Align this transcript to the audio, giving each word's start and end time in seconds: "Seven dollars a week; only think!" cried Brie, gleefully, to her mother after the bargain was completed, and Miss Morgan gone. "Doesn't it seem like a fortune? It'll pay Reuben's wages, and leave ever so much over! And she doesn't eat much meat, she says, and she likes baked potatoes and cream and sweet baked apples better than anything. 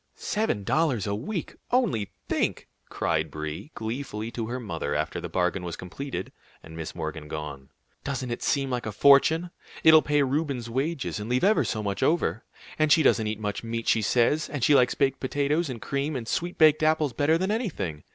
"Seven 0.15 0.63
dollars 0.63 1.05
a 1.05 1.13
week; 1.13 1.57
only 1.69 2.09
think!" 2.27 2.67
cried 2.89 3.29
Brie, 3.29 3.69
gleefully, 3.75 4.31
to 4.31 4.47
her 4.47 4.59
mother 4.59 4.95
after 4.95 5.21
the 5.21 5.29
bargain 5.29 5.61
was 5.61 5.75
completed, 5.75 6.31
and 6.63 6.75
Miss 6.75 6.95
Morgan 6.95 7.27
gone. 7.27 7.69
"Doesn't 8.03 8.31
it 8.31 8.41
seem 8.41 8.71
like 8.71 8.87
a 8.87 8.91
fortune? 8.91 9.51
It'll 9.83 10.01
pay 10.01 10.23
Reuben's 10.23 10.71
wages, 10.71 11.19
and 11.19 11.29
leave 11.29 11.43
ever 11.43 11.63
so 11.63 11.83
much 11.83 12.01
over! 12.01 12.43
And 12.79 12.91
she 12.91 13.03
doesn't 13.03 13.27
eat 13.27 13.39
much 13.39 13.63
meat, 13.63 13.87
she 13.87 14.01
says, 14.01 14.49
and 14.49 14.63
she 14.63 14.73
likes 14.73 14.95
baked 14.95 15.19
potatoes 15.19 15.69
and 15.69 15.79
cream 15.79 16.15
and 16.15 16.27
sweet 16.27 16.57
baked 16.57 16.81
apples 16.81 17.13
better 17.13 17.37
than 17.37 17.51
anything. 17.51 18.03